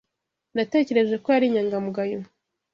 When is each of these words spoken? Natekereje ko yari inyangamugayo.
Natekereje 0.55 1.15
ko 1.23 1.27
yari 1.33 1.45
inyangamugayo. 1.47 2.19